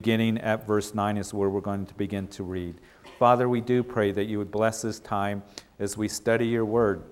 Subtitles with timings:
[0.00, 2.74] beginning at verse 9 is where we're going to begin to read.
[3.18, 5.42] Father, we do pray that you would bless this time
[5.78, 7.02] as we study your word.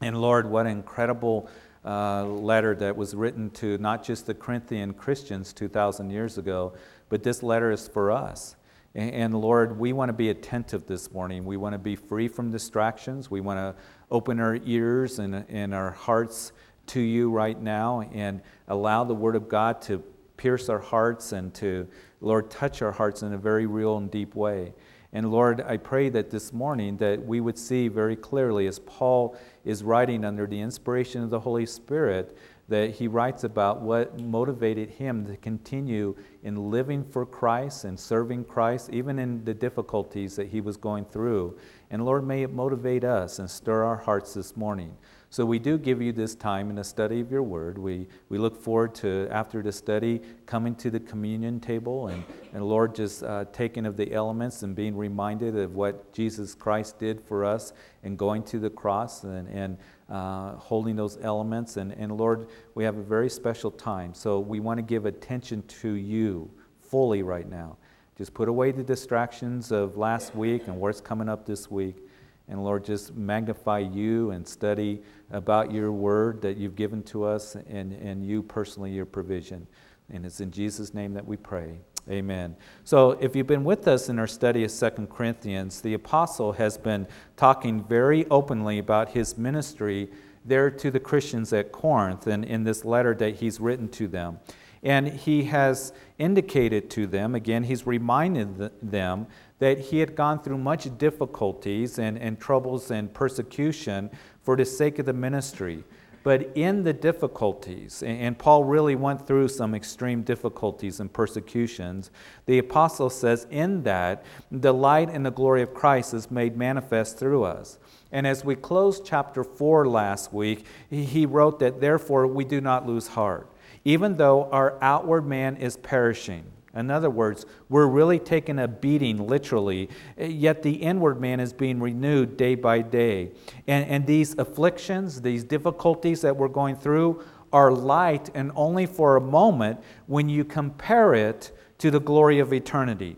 [0.00, 1.50] And Lord, what an incredible
[1.84, 6.72] uh, letter that was written to not just the Corinthian Christians 2,000 years ago,
[7.10, 8.56] but this letter is for us.
[8.94, 11.44] And, Lord, we want to be attentive this morning.
[11.44, 13.30] We want to be free from distractions.
[13.30, 13.74] We want to
[14.10, 16.52] open our ears and, and our hearts
[16.86, 20.02] to you right now and allow the Word of God to
[20.36, 21.88] pierce our hearts and to,
[22.26, 24.74] Lord, touch our hearts in a very real and deep way.
[25.12, 29.38] And Lord, I pray that this morning that we would see very clearly as Paul
[29.64, 32.36] is writing under the inspiration of the Holy Spirit
[32.68, 38.44] that he writes about what motivated him to continue in living for Christ and serving
[38.44, 41.56] Christ, even in the difficulties that he was going through.
[41.90, 44.96] And Lord, may it motivate us and stir our hearts this morning.
[45.36, 47.76] So we do give you this time in the study of your word.
[47.76, 52.64] We, we look forward to, after the study, coming to the communion table and, and
[52.64, 57.20] Lord, just uh, taking of the elements and being reminded of what Jesus Christ did
[57.20, 59.76] for us and going to the cross and, and
[60.08, 61.76] uh, holding those elements.
[61.76, 64.14] And, and Lord, we have a very special time.
[64.14, 66.50] So we want to give attention to you
[66.80, 67.76] fully right now.
[68.16, 72.05] Just put away the distractions of last week and what's coming up this week.
[72.48, 77.56] And Lord, just magnify you and study about your word that you've given to us
[77.56, 79.66] and, and you personally, your provision.
[80.10, 81.78] And it's in Jesus' name that we pray.
[82.08, 82.54] Amen.
[82.84, 86.78] So, if you've been with us in our study of Second Corinthians, the apostle has
[86.78, 90.08] been talking very openly about his ministry
[90.44, 94.38] there to the Christians at Corinth and in this letter that he's written to them.
[94.84, 99.26] And he has indicated to them, again, he's reminded them
[99.58, 104.10] that he had gone through much difficulties and, and troubles and persecution
[104.42, 105.84] for the sake of the ministry.
[106.26, 112.10] But in the difficulties, and Paul really went through some extreme difficulties and persecutions,
[112.46, 117.16] the apostle says, in that, the light and the glory of Christ is made manifest
[117.16, 117.78] through us.
[118.10, 122.88] And as we closed chapter 4 last week, he wrote that, therefore, we do not
[122.88, 123.48] lose heart,
[123.84, 126.44] even though our outward man is perishing.
[126.76, 129.88] In other words, we're really taking a beating literally,
[130.18, 133.32] yet the inward man is being renewed day by day.
[133.66, 139.16] And, and these afflictions, these difficulties that we're going through, are light and only for
[139.16, 143.16] a moment when you compare it to the glory of eternity,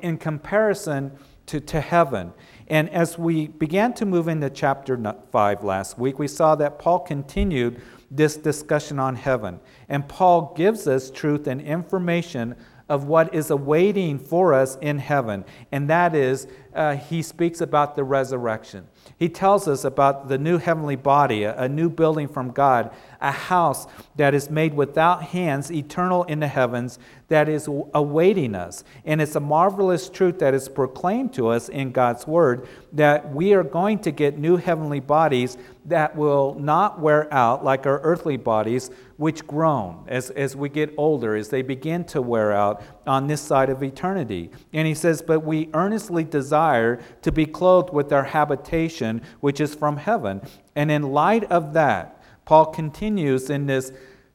[0.00, 1.12] in comparison
[1.46, 2.32] to, to heaven.
[2.68, 7.00] And as we began to move into chapter 5 last week, we saw that Paul
[7.00, 7.80] continued
[8.10, 9.60] this discussion on heaven.
[9.88, 12.56] And Paul gives us truth and information
[12.88, 15.44] of what is awaiting for us in heaven.
[15.72, 18.86] And that is, uh, he speaks about the resurrection.
[19.18, 23.32] He tells us about the new heavenly body, a, a new building from God, a
[23.32, 28.84] house that is made without hands, eternal in the heavens, that is awaiting us.
[29.04, 33.52] And it's a marvelous truth that is proclaimed to us in God's Word that we
[33.52, 38.36] are going to get new heavenly bodies that will not wear out like our earthly
[38.36, 43.26] bodies, which groan as, as we get older, as they begin to wear out on
[43.26, 44.50] this side of eternity.
[44.72, 49.74] And he says, But we earnestly desire to be clothed with our habitation, which is
[49.74, 50.40] from heaven.
[50.74, 52.15] And in light of that,
[52.46, 53.92] Paul continues in this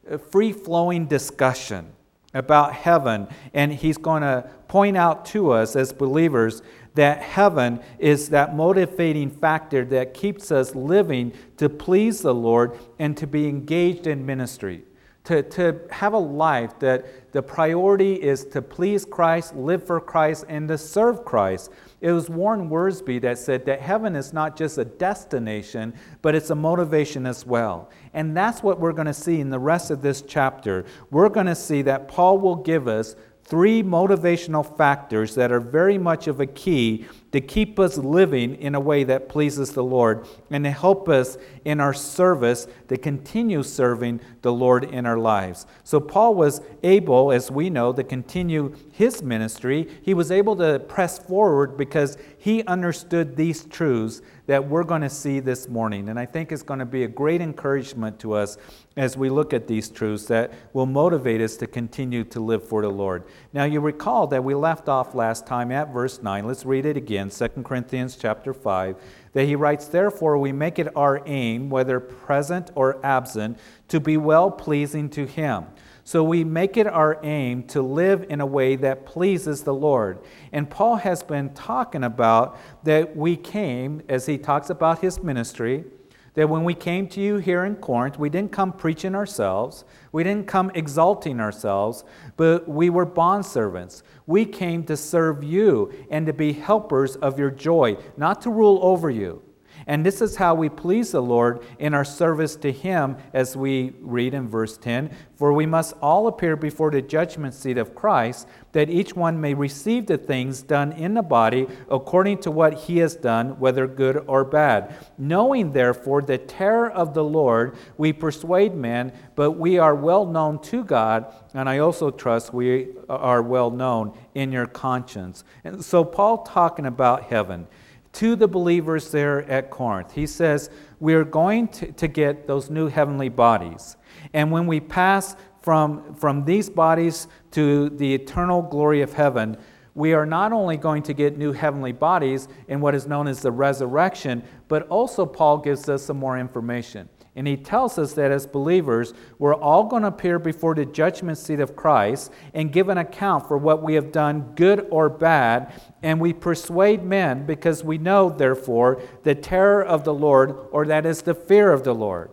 [0.09, 1.93] uh, free flowing discussion
[2.33, 6.61] about heaven, and he's going to point out to us as believers
[6.93, 13.15] that heaven is that motivating factor that keeps us living to please the Lord and
[13.17, 14.83] to be engaged in ministry.
[15.25, 20.45] To, to have a life that the priority is to please Christ, live for Christ,
[20.49, 21.69] and to serve Christ.
[22.01, 26.49] It was Warren Wiersbe that said that heaven is not just a destination, but it's
[26.49, 27.91] a motivation as well.
[28.15, 30.83] And that's what we're going to see in the rest of this chapter.
[31.11, 35.99] We're going to see that Paul will give us three motivational factors that are very
[35.99, 40.27] much of a key to keep us living in a way that pleases the Lord
[40.49, 45.65] and to help us in our service to continue serving the Lord in our lives.
[45.83, 49.87] So, Paul was able, as we know, to continue his ministry.
[50.01, 55.09] He was able to press forward because he understood these truths that we're going to
[55.09, 56.09] see this morning.
[56.09, 58.57] And I think it's going to be a great encouragement to us
[58.97, 62.81] as we look at these truths that will motivate us to continue to live for
[62.81, 63.23] the Lord.
[63.53, 66.45] Now, you recall that we left off last time at verse 9.
[66.45, 67.20] Let's read it again.
[67.29, 68.95] 2 Corinthians chapter 5,
[69.33, 73.59] that he writes, Therefore we make it our aim, whether present or absent,
[73.89, 75.65] to be well pleasing to him.
[76.03, 80.19] So we make it our aim to live in a way that pleases the Lord.
[80.51, 85.85] And Paul has been talking about that we came, as he talks about his ministry,
[86.33, 89.83] That when we came to you here in Corinth, we didn't come preaching ourselves,
[90.13, 92.05] we didn't come exalting ourselves,
[92.37, 94.01] but we were bondservants.
[94.31, 98.79] We came to serve you and to be helpers of your joy, not to rule
[98.81, 99.41] over you.
[99.87, 103.93] And this is how we please the Lord in our service to Him, as we
[103.99, 108.47] read in verse 10 For we must all appear before the judgment seat of Christ,
[108.71, 112.97] that each one may receive the things done in the body according to what he
[112.99, 114.95] has done, whether good or bad.
[115.17, 120.59] Knowing therefore the terror of the Lord, we persuade men, but we are well known
[120.63, 125.43] to God, and I also trust we are well known in your conscience.
[125.63, 127.67] And so, Paul talking about heaven
[128.13, 130.13] to the believers there at Corinth.
[130.13, 130.69] He says,
[130.99, 133.97] We're going to, to get those new heavenly bodies.
[134.33, 139.57] And when we pass from, from these bodies to the eternal glory of heaven,
[139.93, 143.41] we are not only going to get new heavenly bodies in what is known as
[143.41, 147.09] the resurrection, but also Paul gives us some more information.
[147.35, 151.37] And he tells us that as believers, we're all going to appear before the judgment
[151.37, 155.73] seat of Christ and give an account for what we have done, good or bad.
[156.03, 161.05] And we persuade men because we know, therefore, the terror of the Lord, or that
[161.05, 162.31] is the fear of the Lord.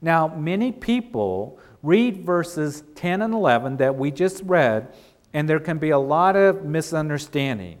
[0.00, 4.92] Now, many people read verses 10 and 11 that we just read,
[5.32, 7.78] and there can be a lot of misunderstanding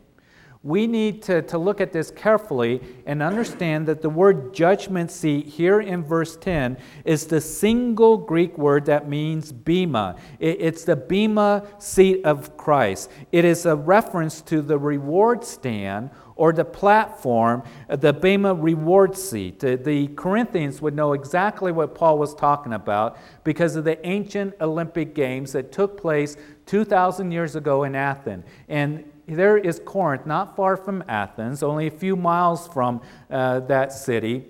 [0.62, 5.46] we need to, to look at this carefully and understand that the word judgment seat
[5.46, 10.16] here in verse 10 is the single Greek word that means bema.
[10.40, 13.10] It, it's the bema seat of Christ.
[13.30, 19.58] It is a reference to the reward stand or the platform, the Bema reward seat.
[19.58, 24.54] The, the, Corinthians would know exactly what Paul was talking about because of the ancient
[24.60, 26.36] Olympic Games that took place
[26.66, 28.44] 2,000 years ago in Athens.
[28.68, 33.92] And there is Corinth, not far from Athens, only a few miles from uh, that
[33.92, 34.46] city.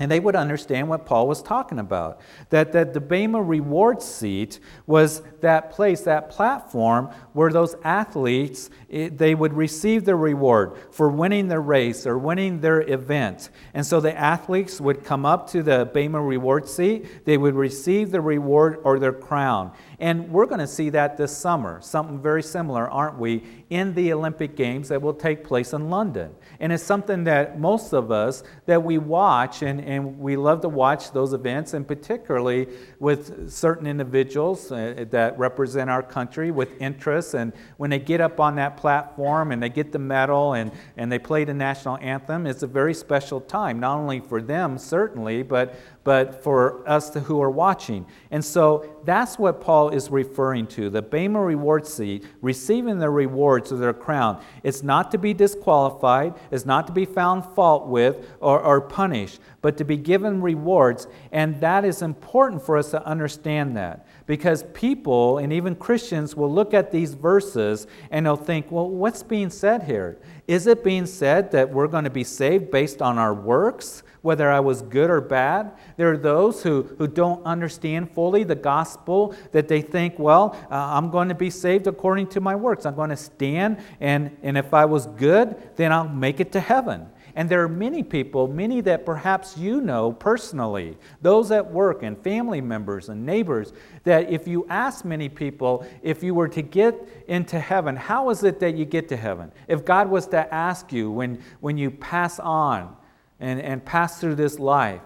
[0.00, 2.20] And they would understand what Paul was talking about.
[2.50, 9.18] That, that the Bema reward seat was that place, that platform where those athletes, it,
[9.18, 13.50] they would receive their reward for winning their race or winning their event.
[13.74, 18.12] And so the athletes would come up to the Bema reward seat, they would receive
[18.12, 19.72] the reward or their crown.
[19.98, 24.12] And we're going to see that this summer, something very similar, aren't we, in the
[24.12, 26.34] Olympic Games that will take place in London.
[26.60, 30.68] And it's something that most of us that we watch and, and we love to
[30.68, 32.66] watch those events, and particularly
[32.98, 37.34] with certain individuals uh, that represent our country with interests.
[37.34, 41.12] And when they get up on that platform and they get the medal and, and
[41.12, 45.44] they play the national anthem, it's a very special time, not only for them, certainly,
[45.44, 45.76] but
[46.08, 48.06] but for us who are watching.
[48.30, 53.72] And so that's what Paul is referring to the Bema reward seat, receiving the rewards
[53.72, 54.42] of their crown.
[54.62, 59.40] It's not to be disqualified, it's not to be found fault with or, or punished,
[59.60, 61.08] but to be given rewards.
[61.30, 66.50] And that is important for us to understand that because people and even Christians will
[66.50, 70.16] look at these verses and they'll think, well, what's being said here?
[70.48, 74.02] Is it being said that we're going to be saved based on our works?
[74.22, 75.72] whether I was good or bad.
[75.96, 80.74] There are those who, who don't understand fully the gospel, that they think, well, uh,
[80.74, 82.84] I'm going to be saved according to my works.
[82.84, 86.60] I'm going to stand, and, and if I was good, then I'll make it to
[86.60, 87.08] heaven.
[87.38, 92.22] And there are many people, many that perhaps you know personally, those at work and
[92.22, 93.72] family members and neighbors,
[94.04, 98.42] that if you ask many people, if you were to get into heaven, how is
[98.42, 99.50] it that you get to heaven?
[99.68, 102.94] If God was to ask you when, when you pass on,
[103.40, 105.00] and, and pass through this life.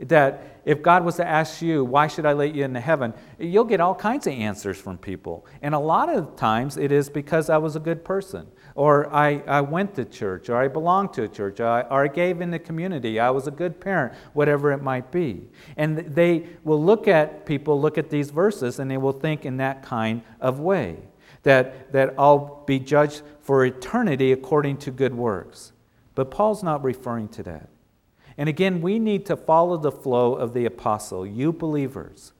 [0.00, 3.12] That if God was to ask you, why should I let you into heaven?
[3.38, 5.44] You'll get all kinds of answers from people.
[5.60, 8.46] And a lot of times it is because I was a good person,
[8.78, 12.04] or I, I went to church, or I belonged to a church, or I, or
[12.04, 15.48] I gave in the community, I was a good parent, whatever it might be.
[15.76, 19.56] And they will look at people, look at these verses, and they will think in
[19.56, 20.98] that kind of way
[21.42, 25.72] that, that I'll be judged for eternity according to good works.
[26.14, 27.70] But Paul's not referring to that.
[28.36, 32.32] And again, we need to follow the flow of the apostle, you believers.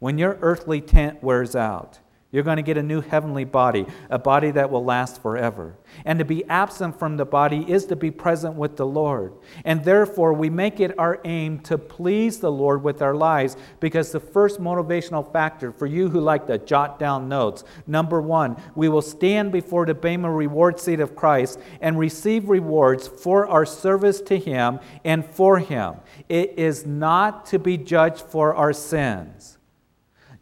[0.00, 4.18] When your earthly tent wears out, you're going to get a new heavenly body, a
[4.18, 5.78] body that will last forever.
[6.04, 9.32] And to be absent from the body is to be present with the Lord.
[9.64, 14.12] And therefore, we make it our aim to please the Lord with our lives because
[14.12, 18.90] the first motivational factor for you who like to jot down notes number one, we
[18.90, 24.20] will stand before the Bema reward seat of Christ and receive rewards for our service
[24.22, 25.94] to Him and for Him.
[26.28, 29.57] It is not to be judged for our sins.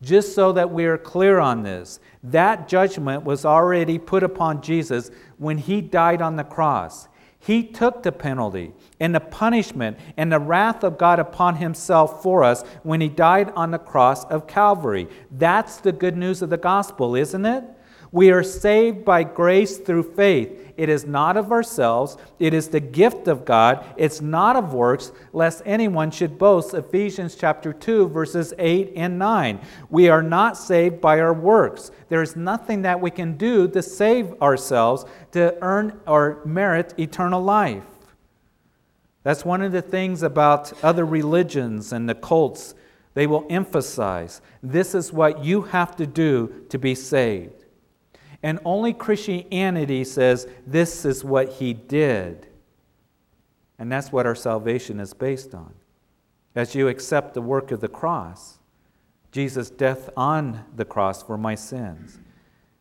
[0.02, 5.10] Just so that we are clear on this, that judgment was already put upon Jesus
[5.38, 7.08] when he died on the cross.
[7.38, 12.42] He took the penalty and the punishment and the wrath of God upon himself for
[12.42, 15.06] us when he died on the cross of Calvary.
[15.30, 17.64] That's the good news of the gospel, isn't it?
[18.16, 20.72] We are saved by grace through faith.
[20.78, 23.84] It is not of ourselves, it is the gift of God.
[23.98, 26.72] It's not of works, lest anyone should boast.
[26.72, 29.60] Ephesians chapter 2, verses 8 and 9.
[29.90, 31.90] We are not saved by our works.
[32.08, 37.42] There is nothing that we can do to save ourselves to earn or merit eternal
[37.42, 37.84] life.
[39.24, 42.74] That's one of the things about other religions and the cults.
[43.12, 47.65] They will emphasize this is what you have to do to be saved.
[48.46, 52.46] And only Christianity says this is what he did.
[53.76, 55.74] And that's what our salvation is based on.
[56.54, 58.58] As you accept the work of the cross,
[59.32, 62.20] Jesus' death on the cross for my sins.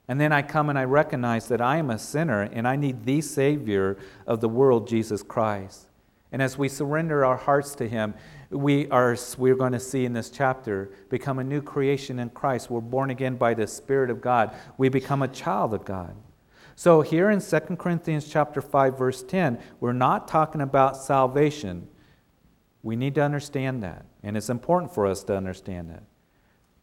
[0.07, 3.03] And then I come and I recognize that I am a sinner and I need
[3.03, 5.87] the Savior of the world, Jesus Christ.
[6.31, 8.13] And as we surrender our hearts to Him,
[8.49, 12.69] we are we're going to see in this chapter become a new creation in Christ.
[12.69, 14.55] We're born again by the Spirit of God.
[14.77, 16.15] We become a child of God.
[16.75, 21.87] So here in 2 Corinthians chapter 5 verse 10, we're not talking about salvation.
[22.83, 26.03] We need to understand that, and it's important for us to understand that.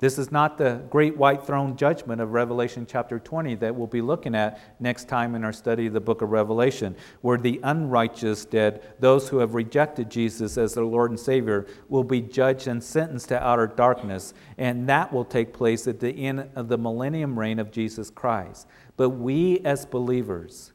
[0.02, 4.02] This is not the great white throne judgment of Revelation chapter 20 that we'll be
[4.02, 8.44] looking at next time in our study of the book of Revelation, where the unrighteous
[8.44, 12.82] dead, those who have rejected Jesus as their Lord and Savior, will be judged and
[12.82, 14.34] sentenced to outer darkness.
[14.58, 18.66] And that will take place at the end of the millennium reign of Jesus Christ.
[18.96, 20.72] But we as believers,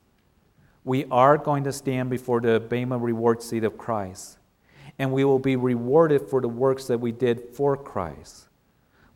[0.85, 4.37] we are going to stand before the Bema reward seat of Christ.
[4.97, 8.46] And we will be rewarded for the works that we did for Christ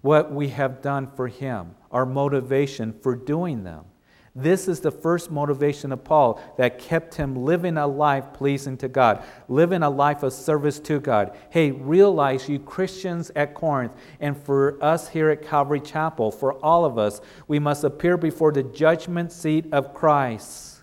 [0.02, 3.86] what we have done for Him, our motivation for doing them.
[4.34, 8.88] This is the first motivation of Paul that kept him living a life pleasing to
[8.88, 11.36] God, living a life of service to God.
[11.50, 13.92] Hey, realize you Christians at Corinth,
[14.22, 18.54] and for us here at Calvary Chapel, for all of us, we must appear before
[18.54, 20.82] the judgment seat of Christ.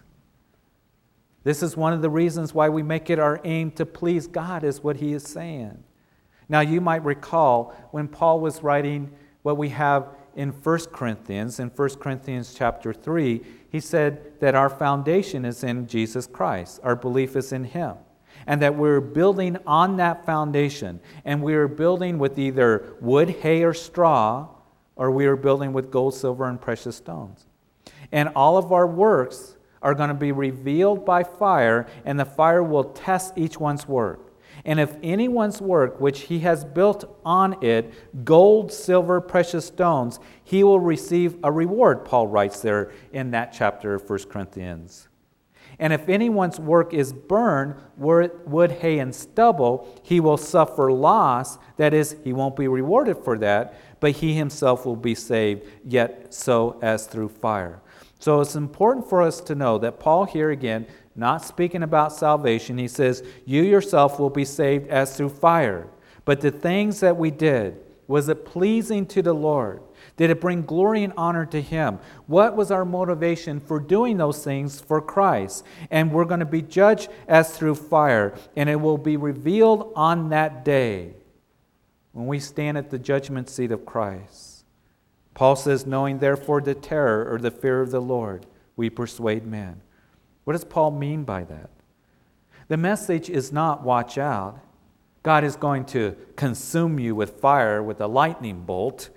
[1.43, 4.63] This is one of the reasons why we make it our aim to please God,
[4.63, 5.83] is what he is saying.
[6.49, 9.11] Now, you might recall when Paul was writing
[9.43, 14.71] what we have in 1 Corinthians, in 1 Corinthians chapter 3, he said that our
[14.71, 17.97] foundation is in Jesus Christ, our belief is in Him,
[18.47, 21.01] and that we're building on that foundation.
[21.25, 24.49] And we are building with either wood, hay, or straw,
[24.97, 27.47] or we are building with gold, silver, and precious stones.
[28.11, 32.63] And all of our works are going to be revealed by fire, and the fire
[32.63, 34.28] will test each one's work.
[34.65, 40.65] And if anyone's work which he has built on it, gold, silver, precious stones, he
[40.65, 45.09] will receive a reward, Paul writes there in that chapter of 1 Corinthians.
[45.79, 51.59] And if anyone's work is burned, wood, hay, and stubble, he will suffer loss.
[51.77, 56.35] That is, he won't be rewarded for that, but he himself will be saved, yet
[56.35, 57.81] so as through fire.
[58.19, 60.87] So it's important for us to know that Paul here again
[61.19, 62.79] not speaking about salvation.
[62.79, 65.89] He says, You yourself will be saved as through fire.
[66.25, 69.83] But the things that we did, was it pleasing to the Lord?
[70.17, 71.99] Did it bring glory and honor to Him?
[72.29, 75.65] What was our motivation for doing those things for Christ?
[75.91, 80.29] And we're going to be judged as through fire, and it will be revealed on
[80.29, 81.15] that day
[82.13, 84.65] when we stand at the judgment seat of Christ.
[85.35, 88.47] Paul says, Knowing therefore the terror or the fear of the Lord,
[88.77, 89.81] we persuade men.
[90.49, 91.69] What does Paul mean by that?
[92.69, 94.59] The message is not watch out.
[95.23, 99.11] God is going to consume you with fire, with a lightning bolt,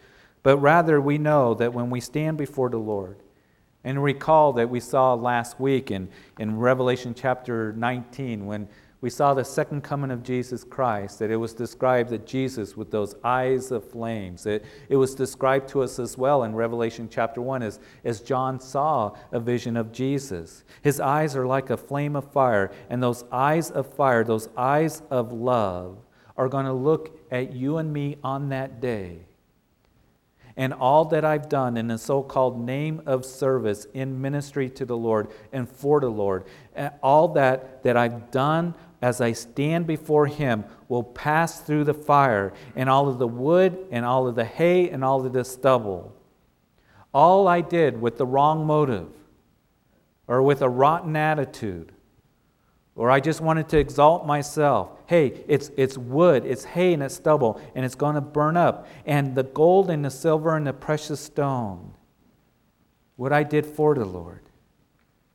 [0.44, 3.16] but rather we know that when we stand before the Lord,
[3.82, 8.68] and recall that we saw last week in, in Revelation chapter 19 when
[9.02, 12.92] we saw the second coming of Jesus Christ, that it was described that Jesus with
[12.92, 14.46] those eyes of flames.
[14.46, 18.60] It, it was described to us as well in Revelation chapter 1 as, as John
[18.60, 20.64] saw a vision of Jesus.
[20.84, 25.02] His eyes are like a flame of fire, and those eyes of fire, those eyes
[25.10, 25.98] of love,
[26.38, 29.22] are going to look at you and me on that day
[30.58, 34.86] and all that I've done in the so called name of service in ministry to
[34.86, 36.44] the Lord and for the Lord,
[37.02, 42.54] all that that I've done as I stand before him, will pass through the fire,
[42.76, 46.16] and all of the wood, and all of the hay, and all of the stubble.
[47.14, 49.10] All I did with the wrong motive,
[50.28, 51.92] or with a rotten attitude,
[52.96, 54.92] or I just wanted to exalt myself.
[55.08, 58.88] Hey, it's, it's wood, it's hay, and it's stubble, and it's going to burn up.
[59.06, 61.96] And the gold, and the silver, and the precious stone,
[63.16, 64.42] what I did for the Lord.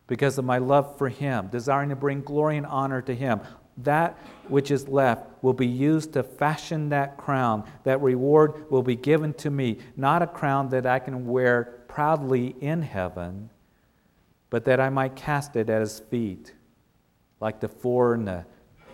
[0.06, 3.40] Because of my love for Him, desiring to bring glory and honor to Him.
[3.78, 7.64] That which is left will be used to fashion that crown.
[7.84, 12.56] That reward will be given to me, not a crown that I can wear proudly
[12.60, 13.50] in heaven,
[14.48, 16.54] but that I might cast it at His feet,
[17.40, 18.46] like the four and the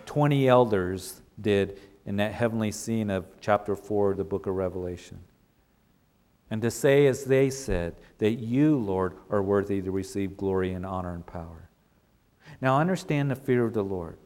[0.05, 5.19] 20 elders did in that heavenly scene of chapter 4 of the book of Revelation.
[6.49, 10.85] And to say, as they said, that you, Lord, are worthy to receive glory and
[10.85, 11.69] honor and power.
[12.61, 14.17] Now, understand the fear of the Lord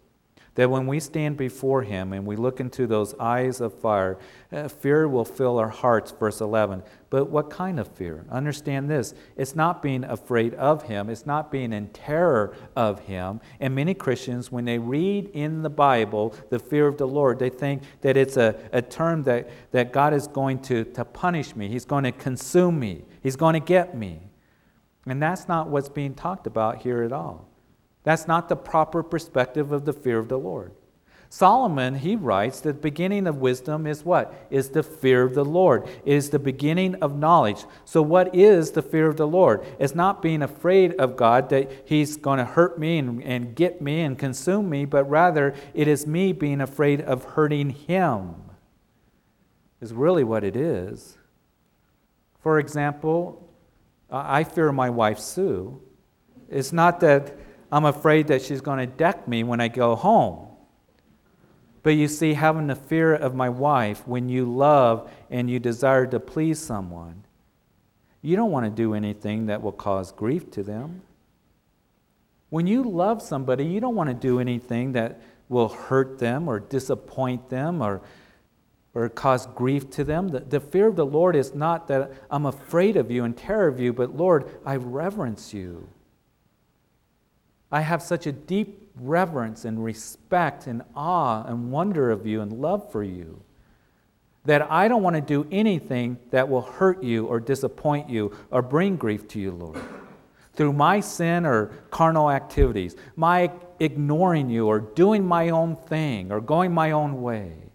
[0.58, 4.18] that when we stand before Him and we look into those eyes of fire,
[4.52, 6.82] uh, fear will fill our hearts, verse 11.
[7.12, 8.26] But what kind of fear?
[8.32, 13.40] Understand this it's not being afraid of Him, it's not being in terror of Him.
[13.60, 17.52] And many Christians, when they read in the Bible the fear of the Lord, they
[17.52, 21.68] think that it's a, a term that, that God is going to, to punish me,
[21.68, 24.22] He's going to consume me, He's going to get me.
[25.06, 27.47] And that's not what's being talked about here at all.
[28.08, 30.72] That's not the proper perspective of the fear of the Lord.
[31.28, 34.48] Solomon, he writes, the beginning of wisdom is what?
[34.50, 35.86] Is the fear of the Lord.
[36.06, 37.66] It is the beginning of knowledge.
[37.84, 39.66] So, what is the fear of the Lord?
[39.78, 43.82] It's not being afraid of God that He's going to hurt me and, and get
[43.82, 48.36] me and consume me, but rather it is me being afraid of hurting Him,
[49.82, 51.18] is really what it is.
[52.40, 53.52] For example,
[54.10, 55.82] I fear my wife, Sue.
[56.50, 57.38] It's not that
[57.72, 60.48] I'm afraid that she's going to deck me when I go home.
[61.84, 66.06] But you see, having the fear of my wife when you love and you desire
[66.08, 67.24] to please someone,
[68.22, 71.02] you don't want to do anything that will cause grief to them.
[72.50, 76.60] When you love somebody, you don't want to do anything that will hurt them or
[76.60, 78.02] disappoint them or,
[78.94, 80.30] or cause grief to them.
[80.30, 83.68] The, the fear of the Lord is not that I'm afraid of you and terror
[83.68, 85.88] of you, but Lord, I reverence you.
[87.72, 92.52] I have such a deep reverence and respect and awe and wonder of you and
[92.52, 93.44] love for you
[94.46, 98.62] that I don't want to do anything that will hurt you or disappoint you or
[98.62, 99.80] bring grief to you, Lord.
[100.54, 106.40] Through my sin or carnal activities, my ignoring you or doing my own thing or
[106.40, 107.67] going my own way.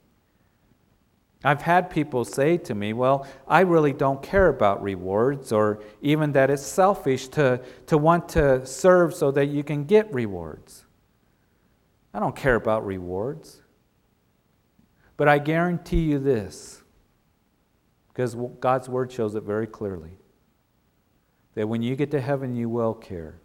[1.45, 6.33] I've had people say to me, Well, I really don't care about rewards, or even
[6.33, 10.85] that it's selfish to, to want to serve so that you can get rewards.
[12.15, 13.61] I don't care about rewards.
[15.17, 16.83] But I guarantee you this,
[18.09, 20.19] because God's word shows it very clearly
[21.55, 23.41] that when you get to heaven, you will care.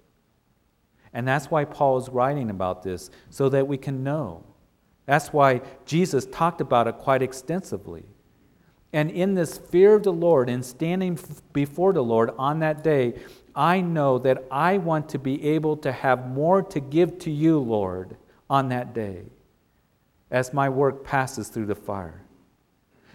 [1.13, 4.43] And that's why Paul is writing about this, so that we can know
[5.07, 8.03] that's why Jesus talked about it quite extensively.
[8.91, 11.17] And in this fear of the Lord and standing
[11.53, 13.15] before the Lord on that day,
[13.55, 17.57] I know that I want to be able to have more to give to you,
[17.57, 18.17] Lord,
[18.49, 19.23] on that day
[20.29, 22.21] as my work passes through the fire.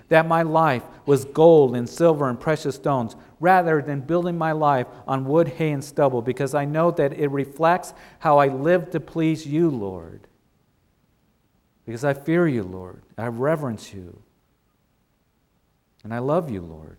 [0.09, 4.87] That my life was gold and silver and precious stones rather than building my life
[5.07, 9.01] on wood, hay, and stubble because I know that it reflects how I live to
[9.01, 10.27] please you, Lord
[11.85, 13.03] because I fear you, Lord.
[13.19, 14.23] I reverence you.
[16.05, 16.99] And I love you, Lord.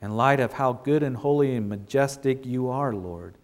[0.00, 3.36] In light of how good and holy and majestic you are, Lord.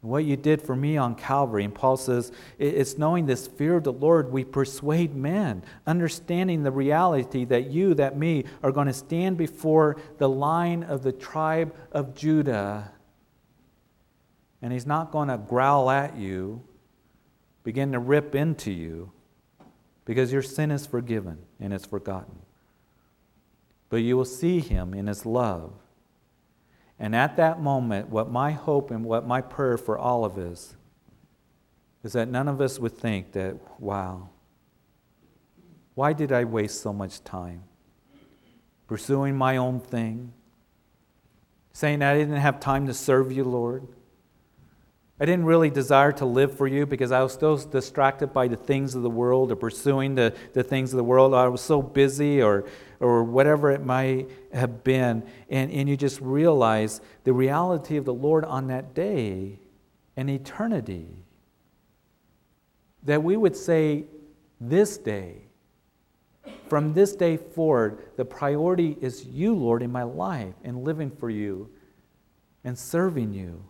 [0.00, 1.64] What you did for me on Calvary.
[1.64, 6.70] And Paul says, it's knowing this fear of the Lord we persuade men, understanding the
[6.70, 11.74] reality that you, that me, are going to stand before the lion of the tribe
[11.90, 12.92] of Judah.
[14.62, 16.62] And he's not going to growl at you
[17.66, 19.10] begin to rip into you
[20.04, 22.38] because your sin is forgiven and it's forgotten.
[23.88, 25.72] But you will see him in his love.
[27.00, 30.76] And at that moment, what my hope and what my prayer for all of us
[32.04, 34.28] is that none of us would think that, wow,
[35.96, 37.64] why did I waste so much time
[38.86, 40.32] pursuing my own thing?
[41.72, 43.88] Saying I didn't have time to serve you, Lord?
[45.18, 48.56] I didn't really desire to live for you because I was still distracted by the
[48.56, 51.32] things of the world or pursuing the, the things of the world.
[51.32, 52.66] I was so busy or,
[53.00, 55.22] or whatever it might have been.
[55.48, 59.58] And, and you just realize the reality of the Lord on that day
[60.18, 61.08] and eternity.
[63.04, 64.04] That we would say,
[64.60, 65.42] this day,
[66.68, 71.30] from this day forward, the priority is you, Lord, in my life and living for
[71.30, 71.70] you
[72.64, 73.64] and serving you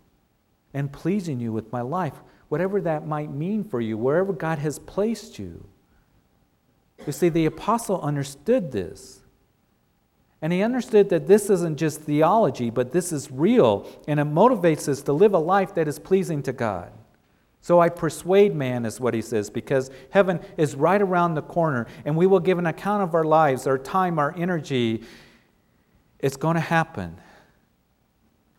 [0.77, 2.13] and pleasing you with my life,
[2.51, 5.67] whatever that might mean for you, wherever God has placed you.
[7.07, 9.23] You see, the apostle understood this.
[10.43, 14.87] And he understood that this isn't just theology, but this is real, and it motivates
[14.87, 16.93] us to live a life that is pleasing to God.
[17.63, 21.87] So I persuade man, is what he says, because heaven is right around the corner,
[22.05, 25.05] and we will give an account of our lives, our time, our energy.
[26.19, 27.17] It's going to happen.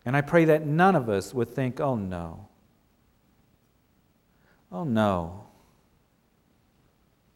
[0.08, 2.48] And I pray that none of us would think, oh no.
[4.72, 5.44] Oh no.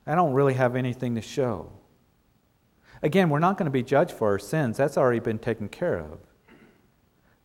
[0.06, 1.70] I don't really have anything to show.
[3.02, 5.98] Again, we're not going to be judged for our sins, that's already been taken care
[5.98, 6.20] of.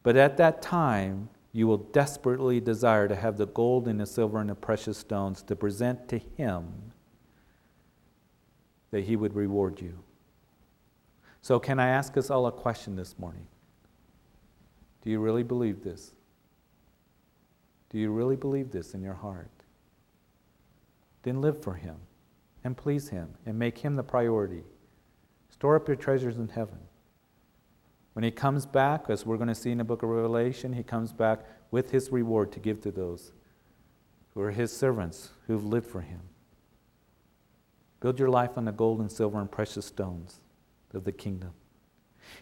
[0.02, 4.40] But at that time, you will desperately desire to have the gold and the silver
[4.40, 6.94] and the precious stones to present to Him
[8.92, 10.00] that He would reward you.
[11.42, 13.48] So, can I ask us all a question this morning?
[15.08, 16.12] Do you really believe this?
[17.89, 19.50] Do you really believe this in your heart?
[21.24, 21.96] Then live for Him
[22.65, 24.63] and please Him and make Him the priority.
[25.48, 26.80] Store up your treasures in heaven.
[28.12, 30.84] When He comes back, as we're going to see in the book of Revelation, He
[30.84, 31.39] comes back
[31.72, 33.32] with His reward to give to those
[34.34, 36.20] who are His servants who've lived for Him.
[38.02, 40.41] Build your life on the gold and silver and precious stones
[40.93, 41.54] of the kingdom.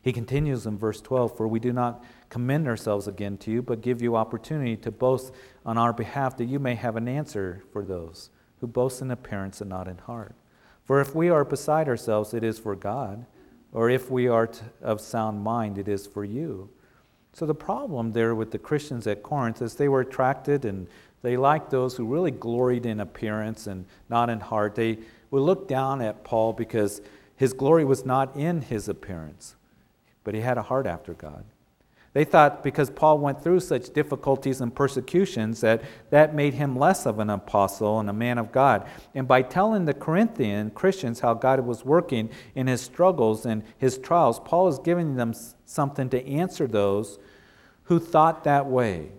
[0.02, 3.82] He continues in verse 12 For we do not commend ourselves again to you, but
[3.82, 5.34] give you opportunity to boast
[5.66, 9.62] on our behalf that you may have an answer for those who boast in appearance
[9.62, 10.36] and not in heart.
[10.84, 13.26] For if we are beside ourselves, it is for God,
[13.72, 14.50] or if we are
[14.82, 16.70] of sound mind, it is for you.
[17.34, 20.88] So the problem there with the Christians at Corinth is they were attracted and
[21.22, 24.76] they liked those who really gloried in appearance and not in heart.
[24.76, 25.00] They
[25.32, 27.02] would look down at Paul because
[27.36, 29.55] his glory was not in his appearance,
[30.26, 31.46] but he had a heart after God.
[32.16, 37.06] They thought because Paul went through such difficulties and persecutions that that made him less
[37.06, 38.88] of an apostle and a man of God.
[39.14, 43.98] And by telling the Corinthian Christians how God was working in his struggles and his
[43.98, 45.34] trials, Paul is giving them
[45.66, 47.20] something to answer those
[47.84, 49.12] who thought that way.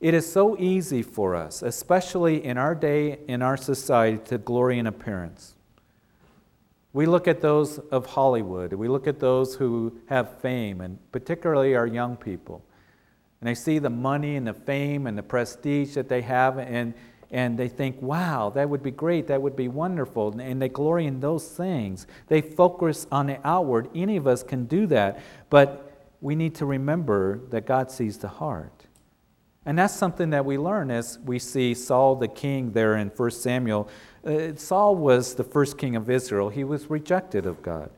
[0.00, 4.80] It is so easy for us, especially in our day, in our society, to glory
[4.80, 5.54] in appearance.
[6.98, 11.76] We look at those of Hollywood, we look at those who have fame, and particularly
[11.76, 12.64] our young people.
[13.40, 16.94] And they see the money and the fame and the prestige that they have, and,
[17.30, 20.40] and they think, wow, that would be great, that would be wonderful.
[20.40, 22.08] And they glory in those things.
[22.26, 23.90] They focus on the outward.
[23.94, 25.20] Any of us can do that.
[25.50, 28.88] But we need to remember that God sees the heart.
[29.64, 33.30] And that's something that we learn as we see Saul the king there in 1
[33.30, 33.88] Samuel
[34.28, 36.50] Uh, Saul was the first king of Israel.
[36.50, 37.88] He was rejected of God.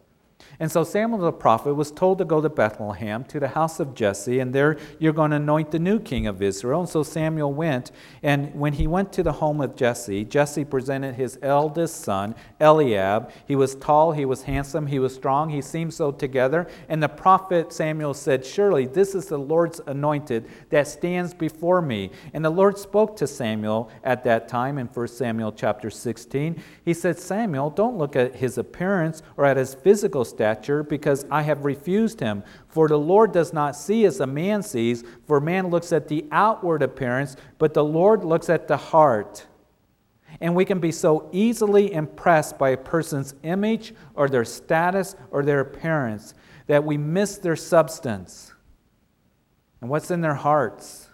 [0.61, 3.95] And so Samuel the prophet was told to go to Bethlehem to the house of
[3.95, 6.81] Jesse, and there you're going to anoint the new king of Israel.
[6.81, 7.91] And so Samuel went,
[8.23, 13.31] and when he went to the home of Jesse, Jesse presented his eldest son, Eliab.
[13.49, 16.69] He was tall, he was handsome, he was strong, he seemed so together.
[16.91, 22.11] And the prophet Samuel said, Surely this is the Lord's anointed that stands before me.
[22.35, 26.63] And the Lord spoke to Samuel at that time in 1 Samuel chapter 16.
[26.85, 30.50] He said, Samuel, don't look at his appearance or at his physical stature
[30.83, 32.43] because I have refused him.
[32.69, 36.27] For the Lord does not see as a man sees, for man looks at the
[36.31, 39.47] outward appearance, but the Lord looks at the heart.
[40.41, 45.43] And we can be so easily impressed by a person's image or their status or
[45.43, 46.35] their appearance
[46.67, 48.53] that we miss their substance
[49.81, 51.09] and what's in their hearts.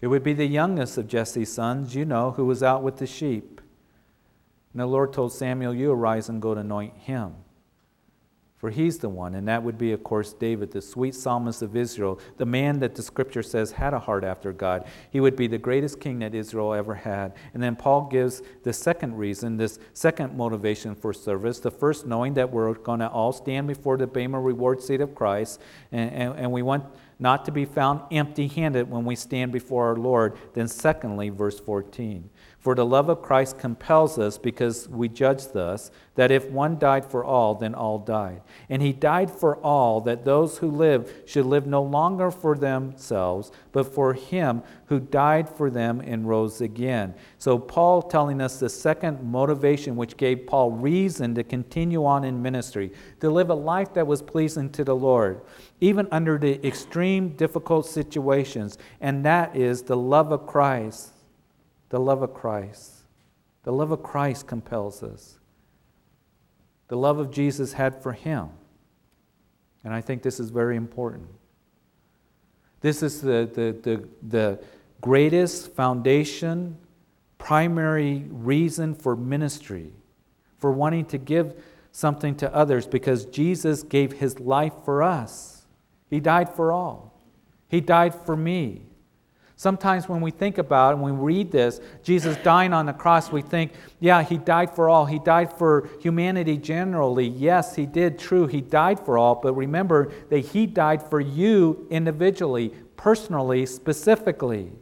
[0.00, 3.06] It would be the youngest of Jesse's sons, you know, who was out with the
[3.06, 3.60] sheep.
[4.72, 7.36] And the Lord told Samuel, You arise and go to anoint him
[8.62, 9.34] for he's the one.
[9.34, 12.94] And that would be, of course, David, the sweet psalmist of Israel, the man that
[12.94, 14.86] the scripture says had a heart after God.
[15.10, 17.32] He would be the greatest king that Israel ever had.
[17.54, 21.58] And then Paul gives the second reason, this second motivation for service.
[21.58, 25.12] The first, knowing that we're going to all stand before the Bema reward seat of
[25.12, 26.84] Christ, and, and, and we want
[27.18, 30.36] not to be found empty handed when we stand before our Lord.
[30.54, 32.30] Then, secondly, verse 14.
[32.62, 37.04] For the love of Christ compels us because we judge thus that if one died
[37.04, 38.40] for all, then all died.
[38.68, 43.50] And he died for all, that those who live should live no longer for themselves,
[43.72, 47.14] but for him who died for them and rose again.
[47.36, 52.40] So, Paul telling us the second motivation which gave Paul reason to continue on in
[52.40, 55.40] ministry, to live a life that was pleasing to the Lord,
[55.80, 61.12] even under the extreme difficult situations, and that is the love of Christ
[61.92, 62.90] the love of Christ.
[63.64, 65.38] The love of Christ compels us.
[66.88, 68.48] The love of Jesus had for him.
[69.84, 71.28] And I think this is very important.
[72.80, 74.64] This is the, the, the, the
[75.02, 76.78] greatest foundation,
[77.36, 79.92] primary reason for ministry,
[80.60, 85.66] for wanting to give something to others because Jesus gave his life for us.
[86.08, 87.20] He died for all.
[87.68, 88.86] He died for me.
[89.62, 93.30] Sometimes when we think about it, when we read this, Jesus dying on the cross,
[93.30, 93.70] we think,
[94.00, 95.06] yeah, he died for all.
[95.06, 97.28] He died for humanity generally.
[97.28, 98.18] Yes, he did.
[98.18, 99.36] True, he died for all.
[99.36, 104.72] But remember that he died for you individually, personally, specifically.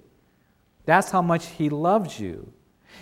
[0.87, 2.51] That's how much he loves you.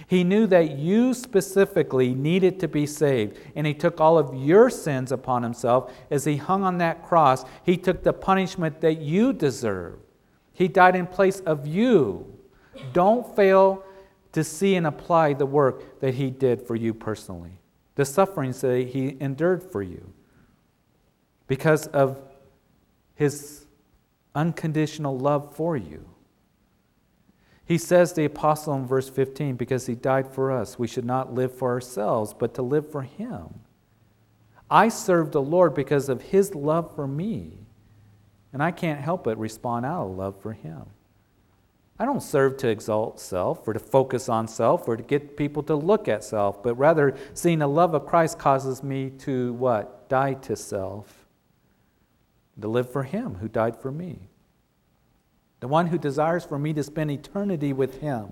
[0.08, 4.68] He knew that you specifically needed to be saved, and He took all of your
[4.68, 7.44] sins upon Himself as He hung on that cross.
[7.64, 10.00] He took the punishment that you deserve.
[10.58, 12.36] He died in place of you.
[12.92, 13.84] Don't fail
[14.32, 17.60] to see and apply the work that He did for you personally,
[17.94, 20.12] the sufferings that He endured for you,
[21.46, 22.20] because of
[23.14, 23.66] His
[24.34, 26.04] unconditional love for you.
[27.64, 31.34] He says, the apostle in verse 15, because he died for us, we should not
[31.34, 33.60] live for ourselves, but to live for him.
[34.68, 37.67] I serve the Lord because of his love for me,
[38.58, 40.82] and I can't help but respond out of love for him.
[41.98, 45.62] I don't serve to exalt self or to focus on self or to get people
[45.64, 50.08] to look at self, but rather seeing the love of Christ causes me to what?
[50.08, 51.26] Die to self,
[52.60, 54.28] to live for him who died for me
[55.60, 58.30] the one who desires for me to spend eternity with him.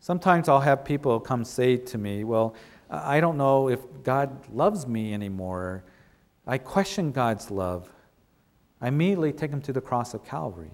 [0.00, 2.54] Sometimes I'll have people come say to me, Well,
[2.90, 5.84] I don't know if God loves me anymore.
[6.46, 7.88] I question God's love.
[8.82, 10.72] I immediately take them to the cross of Calvary,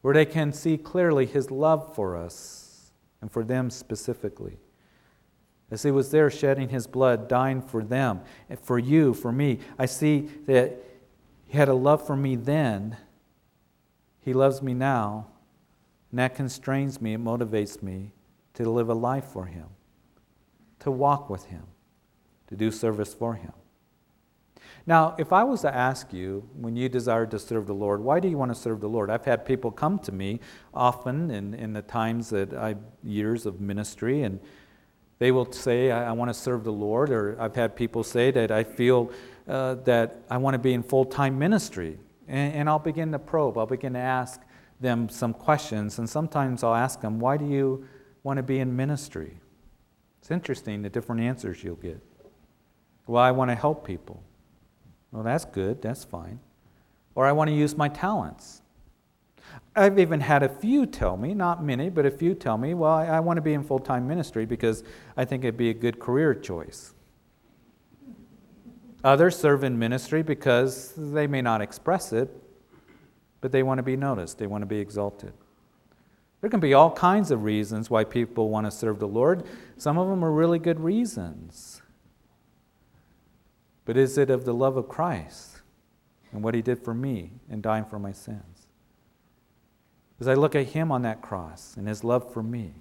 [0.00, 4.56] where they can see clearly his love for us and for them specifically.
[5.70, 8.22] As he was there shedding his blood, dying for them,
[8.62, 10.80] for you, for me, I see that
[11.46, 12.96] he had a love for me then
[14.26, 15.28] he loves me now,
[16.10, 18.10] and that constrains me, it motivates me
[18.54, 19.68] to live a life for Him,
[20.80, 21.62] to walk with Him,
[22.48, 23.52] to do service for Him.
[24.88, 28.20] Now, if I was to ask you, when you desire to serve the Lord, why
[28.20, 29.10] do you want to serve the Lord?
[29.10, 30.38] I've had people come to me
[30.72, 34.38] often in, in the times that I've years of ministry, and
[35.18, 38.30] they will say, I, I want to serve the Lord, or I've had people say
[38.30, 39.10] that I feel
[39.48, 41.98] uh, that I want to be in full time ministry.
[42.28, 44.40] And, and I'll begin to probe, I'll begin to ask
[44.78, 47.88] them some questions, and sometimes I'll ask them, Why do you
[48.22, 49.40] want to be in ministry?
[50.20, 52.00] It's interesting the different answers you'll get.
[53.06, 54.22] Well, I want to help people.
[55.12, 56.40] Well, that's good, that's fine.
[57.14, 58.62] Or I want to use my talents.
[59.74, 62.92] I've even had a few tell me, not many, but a few tell me, well,
[62.92, 64.84] I, I want to be in full time ministry because
[65.16, 66.94] I think it'd be a good career choice.
[69.04, 72.28] Others serve in ministry because they may not express it,
[73.40, 75.32] but they want to be noticed, they want to be exalted.
[76.40, 79.44] There can be all kinds of reasons why people want to serve the Lord.
[79.76, 81.82] Some of them are really good reasons.
[83.86, 85.62] But is it of the love of Christ
[86.32, 88.66] and what He did for me in dying for my sins?
[90.20, 92.74] As I look at Him on that cross and His love for me,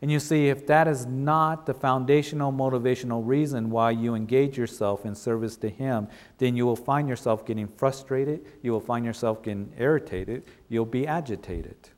[0.00, 5.06] and you see, if that is not the foundational motivational reason why you engage yourself
[5.06, 6.08] in service to Him,
[6.38, 11.06] then you will find yourself getting frustrated, you will find yourself getting irritated, you'll be
[11.06, 11.88] agitated.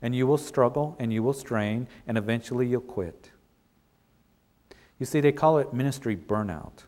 [0.00, 3.32] And you will struggle and you will strain, and eventually you'll quit.
[4.98, 6.84] You see, they call it ministry burnout.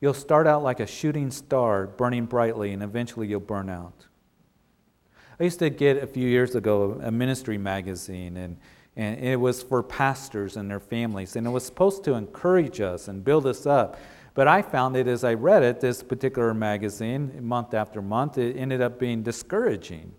[0.00, 4.06] You'll start out like a shooting star, burning brightly, and eventually you'll burn out.
[5.40, 8.58] I used to get a few years ago a ministry magazine, and,
[8.94, 13.08] and it was for pastors and their families, and it was supposed to encourage us
[13.08, 13.98] and build us up.
[14.34, 18.56] But I found it as I read it, this particular magazine, month after month, it
[18.56, 20.12] ended up being discouraging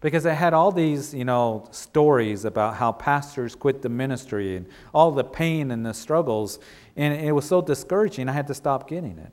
[0.00, 4.66] because it had all these you know stories about how pastors quit the ministry and
[4.94, 6.58] all the pain and the struggles
[6.96, 9.32] and it was so discouraging i had to stop getting it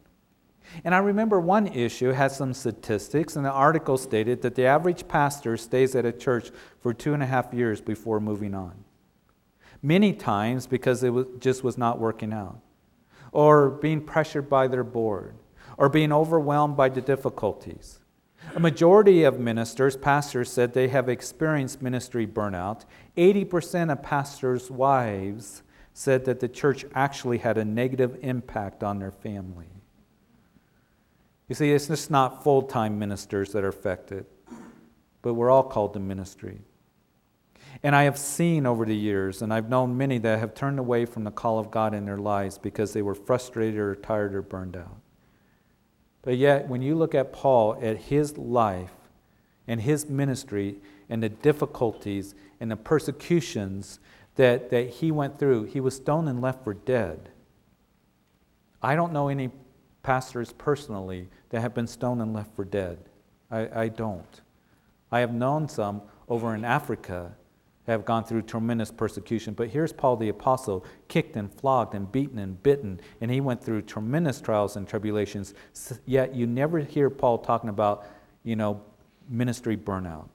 [0.83, 5.07] and I remember one issue had some statistics, and the article stated that the average
[5.07, 6.51] pastor stays at a church
[6.81, 8.83] for two and a half years before moving on.
[9.81, 12.59] Many times because it was, just was not working out,
[13.31, 15.35] or being pressured by their board,
[15.77, 17.99] or being overwhelmed by the difficulties.
[18.55, 22.85] A majority of ministers, pastors, said they have experienced ministry burnout.
[23.15, 29.11] 80% of pastors' wives said that the church actually had a negative impact on their
[29.11, 29.67] family.
[31.47, 34.25] You see, it's just not full time ministers that are affected,
[35.21, 36.59] but we're all called to ministry.
[37.83, 41.05] And I have seen over the years, and I've known many that have turned away
[41.05, 44.41] from the call of God in their lives because they were frustrated or tired or
[44.41, 44.97] burned out.
[46.27, 48.91] But yet, when you look at Paul, at his life
[49.65, 50.75] and his ministry
[51.07, 54.01] and the difficulties and the persecutions
[54.35, 55.63] that, that he went through.
[55.63, 57.29] He was stoned and left for dead.
[58.83, 59.51] I don't know any
[60.03, 62.97] pastors personally that have been stoned and left for dead.
[63.49, 64.41] I, I don't.
[65.09, 67.37] I have known some over in Africa
[67.91, 69.53] have gone through tremendous persecution.
[69.53, 73.63] But here's Paul the Apostle, kicked and flogged and beaten and bitten, and he went
[73.63, 75.53] through tremendous trials and tribulations.
[76.05, 78.05] Yet you never hear Paul talking about,
[78.43, 78.81] you know,
[79.29, 80.29] ministry burnout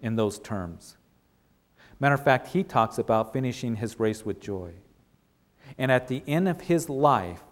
[0.00, 0.96] in those terms.
[1.98, 4.72] Matter of fact, he talks about finishing his race with joy.
[5.78, 7.42] And at the end of his life,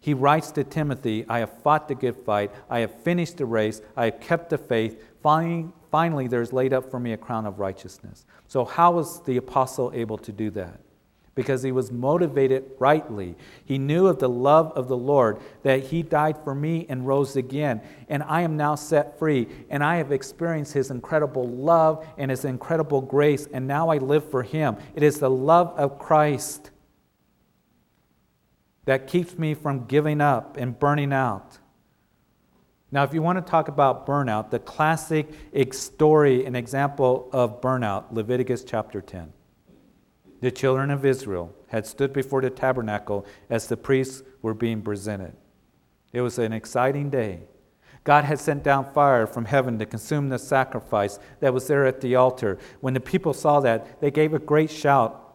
[0.00, 3.80] he writes to Timothy, I have fought the good fight, I have finished the race,
[3.96, 5.02] I have kept the faith.
[5.22, 8.24] Finally, finally, there's laid up for me a crown of righteousness.
[8.46, 10.80] So, how was the apostle able to do that?
[11.34, 13.36] Because he was motivated rightly.
[13.64, 17.36] He knew of the love of the Lord, that he died for me and rose
[17.36, 17.80] again.
[18.08, 19.46] And I am now set free.
[19.70, 23.46] And I have experienced his incredible love and his incredible grace.
[23.52, 24.78] And now I live for him.
[24.96, 26.72] It is the love of Christ
[28.88, 31.58] that keeps me from giving up and burning out.
[32.90, 35.28] Now, if you want to talk about burnout, the classic
[35.72, 39.32] story, an example of burnout, Leviticus chapter 10.
[40.40, 45.36] The children of Israel had stood before the tabernacle as the priests were being presented.
[46.12, 47.40] It was an exciting day.
[48.04, 52.00] God had sent down fire from heaven to consume the sacrifice that was there at
[52.00, 52.56] the altar.
[52.80, 55.27] When the people saw that, they gave a great shout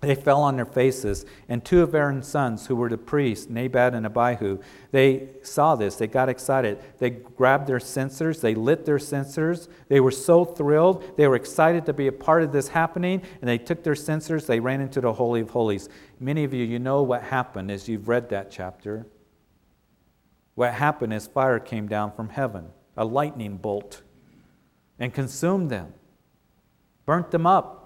[0.00, 3.94] they fell on their faces, and two of Aaron's sons, who were the priests, Nadab
[3.94, 4.58] and Abihu,
[4.90, 5.96] they saw this.
[5.96, 6.78] They got excited.
[6.98, 9.68] They grabbed their censers, they lit their censers.
[9.88, 11.16] They were so thrilled.
[11.16, 14.46] They were excited to be a part of this happening, and they took their censers,
[14.46, 15.88] they ran into the Holy of Holies.
[16.20, 19.06] Many of you, you know what happened as you've read that chapter.
[20.56, 24.02] What happened is fire came down from heaven, a lightning bolt,
[24.98, 25.94] and consumed them,
[27.06, 27.85] burnt them up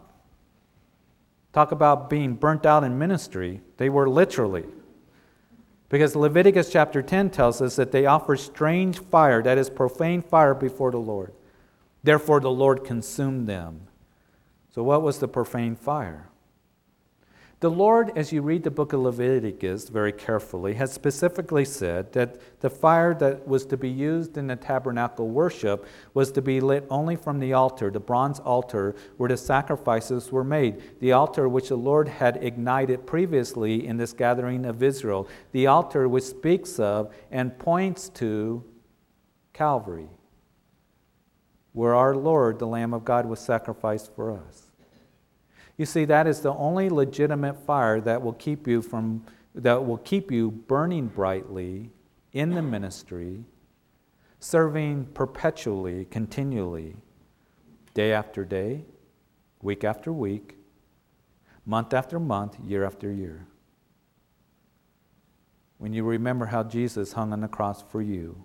[1.52, 3.60] Talk about being burnt out in ministry.
[3.76, 4.66] They were literally.
[5.88, 10.54] Because Leviticus chapter 10 tells us that they offer strange fire, that is, profane fire
[10.54, 11.32] before the Lord.
[12.04, 13.88] Therefore, the Lord consumed them.
[14.72, 16.28] So, what was the profane fire?
[17.60, 22.40] The Lord, as you read the book of Leviticus very carefully, has specifically said that
[22.60, 26.86] the fire that was to be used in the tabernacle worship was to be lit
[26.88, 31.68] only from the altar, the bronze altar where the sacrifices were made, the altar which
[31.68, 37.14] the Lord had ignited previously in this gathering of Israel, the altar which speaks of
[37.30, 38.64] and points to
[39.52, 40.08] Calvary,
[41.74, 44.69] where our Lord, the Lamb of God, was sacrificed for us.
[45.80, 49.96] You see, that is the only legitimate fire that will keep you from that will
[49.96, 51.88] keep you burning brightly
[52.34, 53.46] in the ministry,
[54.40, 56.96] serving perpetually, continually,
[57.94, 58.84] day after day,
[59.62, 60.58] week after week,
[61.64, 63.46] month after month, year after year.
[65.78, 68.44] When you remember how Jesus hung on the cross for you,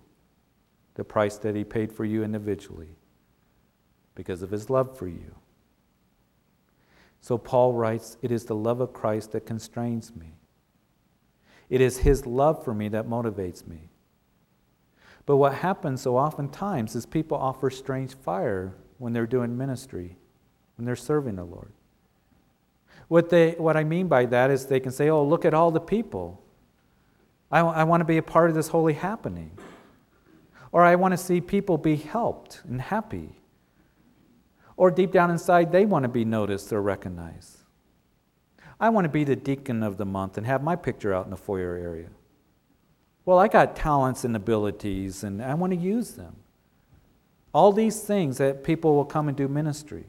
[0.94, 2.96] the price that he paid for you individually,
[4.14, 5.34] because of his love for you.
[7.20, 10.34] So Paul writes, It is the love of Christ that constrains me.
[11.68, 13.90] It is his love for me that motivates me.
[15.24, 20.16] But what happens so oftentimes is people offer strange fire when they're doing ministry,
[20.76, 21.72] when they're serving the Lord.
[23.08, 25.70] What, they, what I mean by that is they can say, Oh, look at all
[25.70, 26.42] the people.
[27.50, 29.56] I, I want to be a part of this holy happening.
[30.72, 33.40] Or I want to see people be helped and happy.
[34.76, 37.58] Or deep down inside, they want to be noticed or recognized.
[38.78, 41.30] I want to be the deacon of the month and have my picture out in
[41.30, 42.08] the foyer area.
[43.24, 46.36] Well, I got talents and abilities, and I want to use them.
[47.52, 50.04] All these things that people will come and do ministry.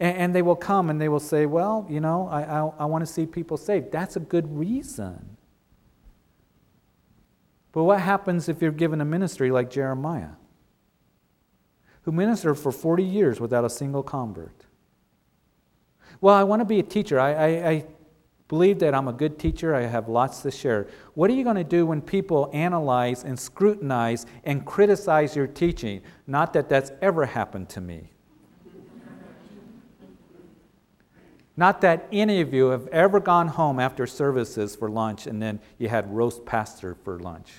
[0.00, 2.84] And, and they will come and they will say, Well, you know, I, I, I
[2.84, 3.90] want to see people saved.
[3.90, 5.36] That's a good reason.
[7.72, 10.30] But what happens if you're given a ministry like Jeremiah?
[12.08, 14.64] Who ministered for 40 years without a single convert.
[16.22, 17.20] Well, I want to be a teacher.
[17.20, 17.84] I, I, I
[18.48, 19.74] believe that I'm a good teacher.
[19.74, 20.86] I have lots to share.
[21.12, 26.00] What are you going to do when people analyze and scrutinize and criticize your teaching?
[26.26, 28.10] Not that that's ever happened to me.
[31.58, 35.60] Not that any of you have ever gone home after services for lunch and then
[35.76, 37.52] you had roast pastor for lunch.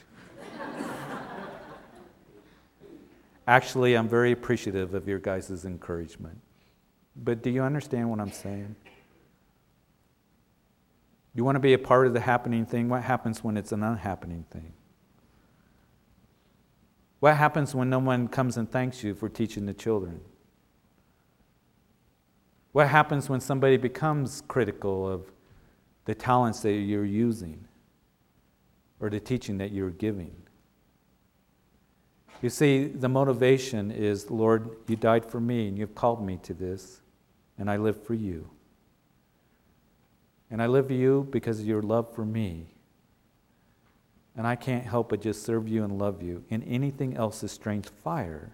[3.50, 6.39] Actually, I'm very appreciative of your guys' encouragement.
[7.16, 8.76] But do you understand what I'm saying?
[11.34, 12.89] You want to be a part of the happening thing?
[12.89, 14.72] What happens when it's an unhappening thing?
[17.22, 20.22] What happens when no one comes and thanks you for teaching the children?
[22.72, 25.32] What happens when somebody becomes critical of
[26.06, 27.68] the talents that you're using
[29.00, 30.36] or the teaching that you're giving?
[32.42, 36.54] You see, the motivation is Lord, you died for me and you've called me to
[36.54, 37.02] this,
[37.58, 38.50] and I live for you.
[40.50, 42.68] And I live for you because of your love for me.
[44.36, 46.44] And I can't help but just serve you and love you.
[46.50, 48.54] And anything else is strange fire.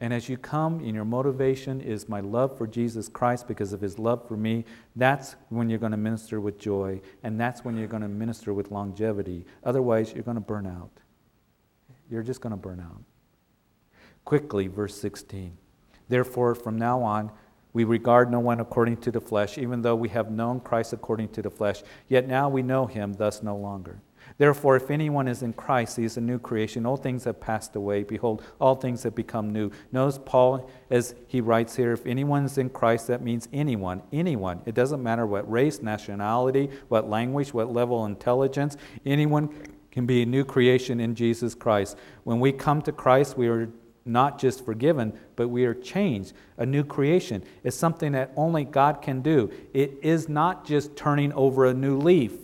[0.00, 3.80] And as you come and your motivation is my love for Jesus Christ because of
[3.80, 4.64] his love for me,
[4.96, 7.00] that's when you're going to minister with joy.
[7.22, 9.46] And that's when you're going to minister with longevity.
[9.64, 10.90] Otherwise, you're going to burn out.
[12.10, 13.02] You're just going to burn out.
[14.24, 15.56] Quickly, verse 16.
[16.08, 17.30] Therefore, from now on,
[17.72, 21.28] we regard no one according to the flesh, even though we have known Christ according
[21.30, 21.82] to the flesh.
[22.08, 24.00] Yet now we know him, thus no longer.
[24.38, 26.84] Therefore, if anyone is in Christ, he is a new creation.
[26.84, 28.02] All things have passed away.
[28.02, 29.70] Behold, all things have become new.
[29.92, 34.62] Notice Paul, as he writes here, if anyone is in Christ, that means anyone, anyone.
[34.66, 38.76] It doesn't matter what race, nationality, what language, what level of intelligence.
[39.04, 39.54] Anyone
[39.96, 41.96] can be a new creation in Jesus Christ.
[42.24, 43.70] When we come to Christ, we are
[44.04, 46.34] not just forgiven, but we are changed.
[46.58, 49.50] A new creation is something that only God can do.
[49.72, 52.34] It is not just turning over a new leaf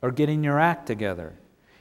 [0.00, 1.34] or getting your act together.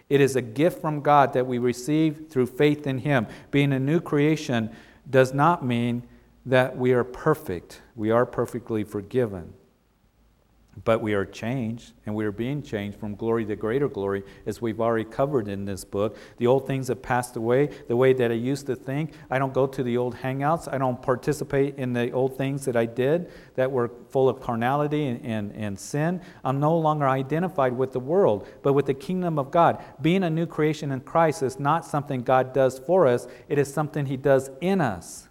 [0.10, 3.28] It is a gift from God that we receive through faith in Him.
[3.52, 4.70] Being a new creation
[5.10, 6.04] does not mean
[6.46, 7.80] that we are perfect.
[7.96, 9.54] We are perfectly forgiven.
[10.84, 14.62] But we are changed, and we are being changed from glory to greater glory, as
[14.62, 16.18] we've already covered in this book.
[16.38, 19.14] The old things have passed away, the way that I used to think.
[19.32, 20.72] I don't go to the old hangouts.
[20.72, 25.08] I don't participate in the old things that I did that were full of carnality
[25.08, 26.22] and, and, and sin.
[26.44, 29.84] I'm no longer identified with the world, but with the kingdom of God.
[30.02, 33.74] Being a new creation in Christ is not something God does for us, it is
[33.74, 35.27] something He does in us.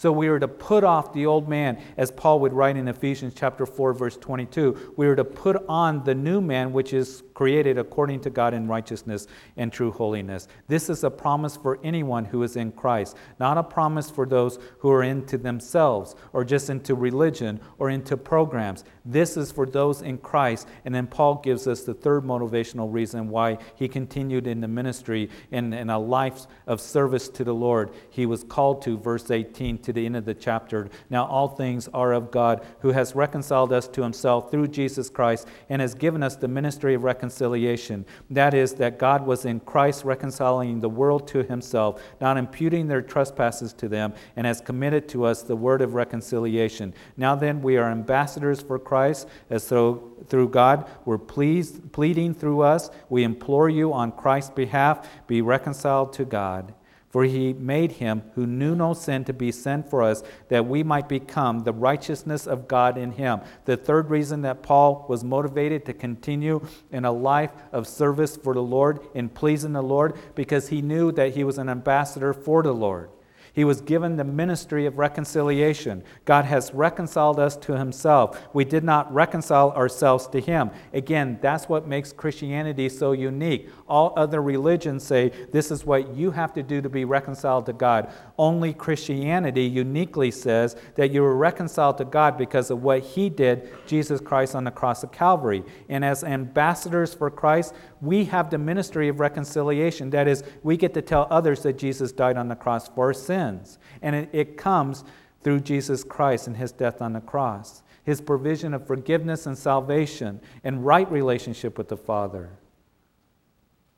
[0.00, 3.34] So we are to put off the old man, as Paul would write in Ephesians
[3.36, 4.94] chapter 4, verse 22.
[4.96, 8.68] We are to put on the new man, which is created according to God in
[8.68, 9.26] righteousness
[9.56, 10.46] and true holiness.
[10.68, 14.60] This is a promise for anyone who is in Christ, not a promise for those
[14.78, 18.84] who are into themselves or just into religion or into programs.
[19.04, 20.68] This is for those in Christ.
[20.84, 25.30] And then Paul gives us the third motivational reason why he continued in the ministry
[25.50, 27.90] and in a life of service to the Lord.
[28.10, 30.90] He was called to, verse 18, to the end of the chapter.
[31.08, 35.48] Now all things are of God, who has reconciled us to himself through Jesus Christ
[35.70, 38.04] and has given us the ministry of reconciliation.
[38.28, 43.00] That is, that God was in Christ reconciling the world to himself, not imputing their
[43.00, 46.92] trespasses to them, and has committed to us the word of reconciliation.
[47.16, 52.60] Now then, we are ambassadors for Christ, as though through God we're pleased, pleading through
[52.60, 52.90] us.
[53.08, 56.74] We implore you on Christ's behalf, be reconciled to God.
[57.08, 60.82] For he made him who knew no sin to be sin for us, that we
[60.82, 63.40] might become the righteousness of God in him.
[63.64, 68.52] The third reason that Paul was motivated to continue in a life of service for
[68.52, 72.62] the Lord, in pleasing the Lord, because he knew that he was an ambassador for
[72.62, 73.10] the Lord.
[73.58, 76.04] He was given the ministry of reconciliation.
[76.24, 78.40] God has reconciled us to Himself.
[78.54, 80.70] We did not reconcile ourselves to Him.
[80.92, 83.68] Again, that's what makes Christianity so unique.
[83.88, 87.72] All other religions say this is what you have to do to be reconciled to
[87.72, 88.12] God.
[88.38, 93.68] Only Christianity uniquely says that you were reconciled to God because of what He did,
[93.84, 95.64] Jesus Christ on the cross of Calvary.
[95.88, 100.10] And as ambassadors for Christ, we have the ministry of reconciliation.
[100.10, 103.12] That is, we get to tell others that Jesus died on the cross for our
[103.12, 103.78] sins.
[104.02, 105.02] And it, it comes
[105.42, 110.40] through Jesus Christ and his death on the cross, his provision of forgiveness and salvation
[110.62, 112.50] and right relationship with the Father.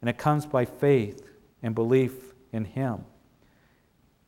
[0.01, 1.27] And it comes by faith
[1.63, 3.05] and belief in him.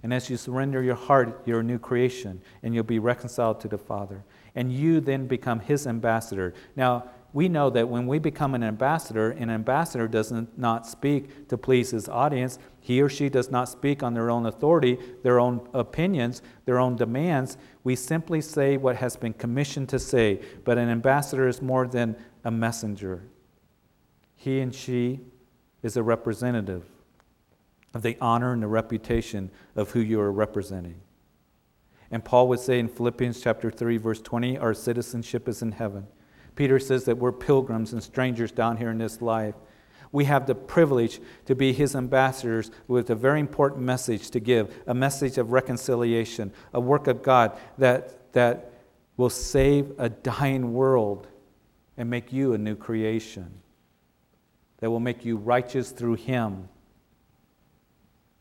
[0.02, 3.68] And as you surrender your heart, you're a new creation, and you'll be reconciled to
[3.68, 4.24] the Father.
[4.54, 6.54] And you then become his ambassador.
[6.74, 11.56] Now, we know that when we become an ambassador, an ambassador does not speak to
[11.56, 12.58] please his audience.
[12.80, 16.96] He or she does not speak on their own authority, their own opinions, their own
[16.96, 17.56] demands.
[17.84, 20.40] We simply say what has been commissioned to say.
[20.64, 23.22] But an ambassador is more than a messenger.
[24.36, 25.20] He and she
[25.82, 26.84] is a representative
[27.94, 31.00] of the honor and the reputation of who you are representing.
[32.10, 36.06] And Paul would say in Philippians chapter 3 verse 20, our citizenship is in heaven.
[36.54, 39.54] Peter says that we're pilgrims and strangers down here in this life.
[40.12, 44.74] We have the privilege to be his ambassadors with a very important message to give
[44.86, 48.72] a message of reconciliation, a work of God that, that
[49.16, 51.28] will save a dying world
[51.96, 53.62] and make you a new creation,
[54.78, 56.68] that will make you righteous through him.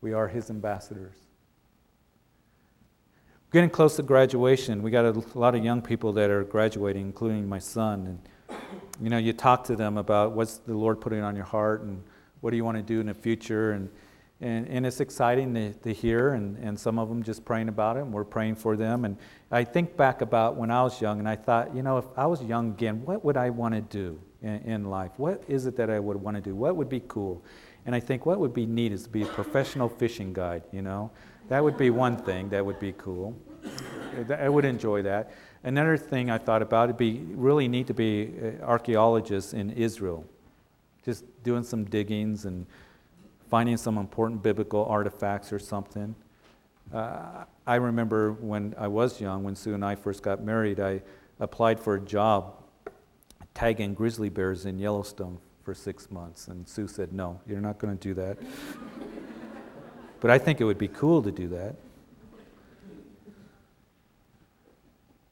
[0.02, 1.16] We are his ambassadors.
[3.46, 7.02] We're Getting close to graduation, we got a lot of young people that are graduating,
[7.02, 8.18] including my son.
[8.50, 8.58] And
[9.00, 12.02] you know, you talk to them about what's the Lord putting on your heart and
[12.40, 13.72] what do you want to do in the future.
[13.72, 13.88] And,
[14.42, 17.96] and, and it's exciting to, to hear, and, and some of them just praying about
[17.96, 19.04] it, and we're praying for them.
[19.04, 19.16] And
[19.50, 22.26] I think back about when I was young, and I thought, you know, if I
[22.26, 25.12] was young again, what would I want to do in, in life?
[25.16, 26.54] What is it that I would want to do?
[26.54, 27.42] What would be cool?
[27.86, 30.82] And I think what would be neat is to be a professional fishing guide, you
[30.82, 31.10] know?
[31.48, 33.36] That would be one thing that would be cool.
[34.38, 35.32] I would enjoy that.
[35.64, 39.70] Another thing I thought about, it'd be really neat to be uh, an archaeologist in
[39.70, 40.24] Israel,
[41.04, 42.66] just doing some diggings and
[43.52, 46.14] finding some important biblical artifacts or something.
[46.90, 51.02] Uh, I remember when I was young, when Sue and I first got married, I
[51.38, 52.54] applied for a job
[53.52, 56.48] tagging grizzly bears in Yellowstone for six months.
[56.48, 58.38] And Sue said, No, you're not going to do that.
[60.20, 61.74] but I think it would be cool to do that.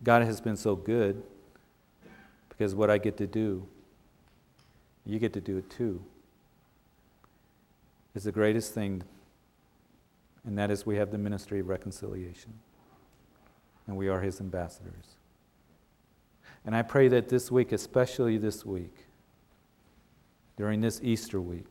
[0.02, 1.22] God has been so good
[2.50, 3.66] because what I get to do,
[5.06, 6.04] you get to do it too
[8.14, 9.02] is the greatest thing,
[10.44, 12.52] and that is we have the ministry of reconciliation,
[13.86, 15.16] and we are his ambassadors.
[16.64, 19.06] And I pray that this week, especially this week,
[20.56, 21.70] during this Easter week,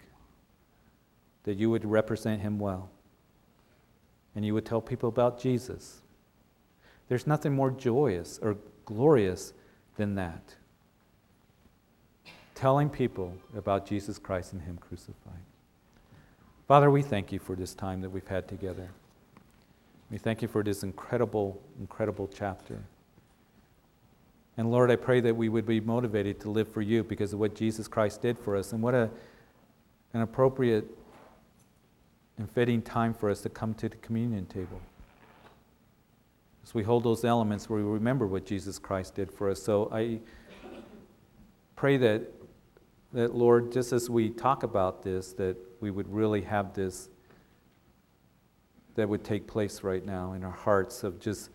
[1.43, 2.89] that you would represent him well,
[4.35, 6.01] and you would tell people about Jesus.
[7.07, 9.53] There's nothing more joyous or glorious
[9.95, 10.55] than that.
[12.55, 15.45] Telling people about Jesus Christ and Him crucified.
[16.69, 18.91] Father, we thank you for this time that we've had together.
[20.11, 22.83] We thank you for this incredible, incredible chapter.
[24.55, 27.39] And Lord, I pray that we would be motivated to live for you because of
[27.39, 29.09] what Jesus Christ did for us and what a,
[30.13, 30.85] an appropriate
[32.37, 34.79] and fitting time for us to come to the communion table.
[36.63, 39.59] As we hold those elements, we remember what Jesus Christ did for us.
[39.59, 40.19] So I
[41.75, 42.31] pray that,
[43.13, 47.09] that Lord, just as we talk about this, that we would really have this
[48.95, 51.51] that would take place right now in our hearts of just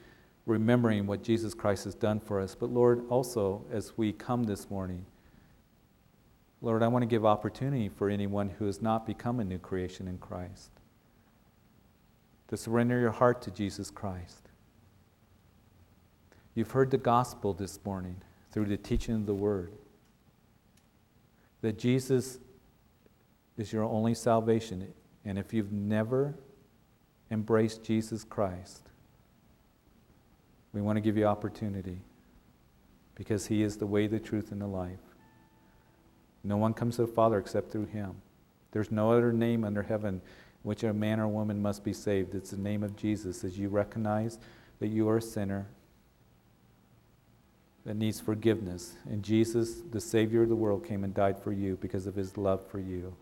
[0.47, 2.55] remembering what Jesus Christ has done for us.
[2.55, 5.05] But Lord, also as we come this morning,
[6.62, 10.09] Lord, I want to give opportunity for anyone who has not become a new creation
[10.09, 10.70] in Christ
[12.49, 14.49] to surrender your heart to Jesus Christ.
[16.55, 18.16] You've heard the gospel this morning
[18.53, 19.72] through the teaching of the word
[21.62, 22.39] that Jesus
[23.57, 24.93] is your only salvation.
[25.25, 26.35] And if you've never
[27.31, 28.83] embraced Jesus Christ,
[30.73, 31.99] we want to give you opportunity
[33.15, 34.99] because He is the way, the truth, and the life.
[36.43, 38.17] No one comes to the Father except through Him.
[38.73, 40.21] There's no other name under heaven
[40.63, 42.35] which a man or woman must be saved.
[42.35, 44.39] It's the name of Jesus as you recognize
[44.81, 45.67] that you are a sinner
[47.87, 48.95] that needs forgiveness.
[49.09, 52.37] And Jesus, the Savior of the world, came and died for you because of His
[52.37, 53.15] love for you.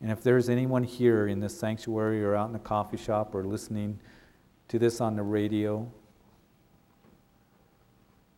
[0.00, 3.44] And if there's anyone here in this sanctuary or out in a coffee shop or
[3.44, 3.98] listening
[4.68, 5.90] to this on the radio,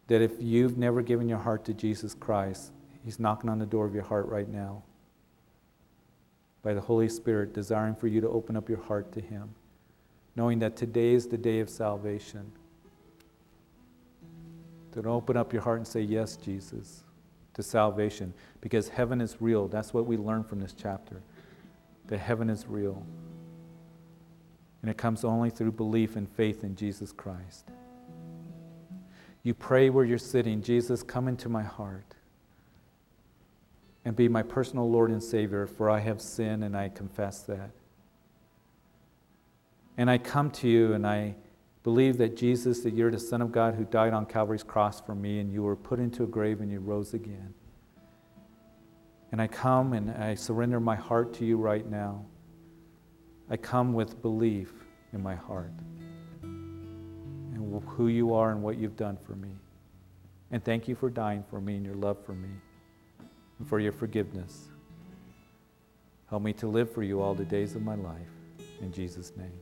[0.07, 2.73] that if you've never given your heart to Jesus Christ,
[3.05, 4.83] He's knocking on the door of your heart right now
[6.63, 9.55] by the Holy Spirit, desiring for you to open up your heart to Him,
[10.37, 12.53] knowing that today is the day of salvation.
[14.93, 17.05] To open up your heart and say, Yes, Jesus,
[17.55, 19.69] to salvation, because heaven is real.
[19.69, 21.23] That's what we learn from this chapter
[22.09, 23.07] that heaven is real.
[24.83, 27.69] And it comes only through belief and faith in Jesus Christ.
[29.43, 32.15] You pray where you're sitting, Jesus, come into my heart
[34.05, 37.71] and be my personal Lord and Savior, for I have sinned and I confess that.
[39.97, 41.35] And I come to you and I
[41.83, 45.15] believe that Jesus, that you're the Son of God who died on Calvary's cross for
[45.15, 47.55] me, and you were put into a grave and you rose again.
[49.31, 52.25] And I come and I surrender my heart to you right now.
[53.51, 54.73] I come with belief
[55.13, 55.73] in my heart
[56.43, 59.51] and who you are and what you've done for me.
[60.51, 62.49] And thank you for dying for me and your love for me
[63.59, 64.69] and for your forgiveness.
[66.31, 68.31] Help me to live for you all the days of my life.
[68.81, 69.59] In Jesus' name.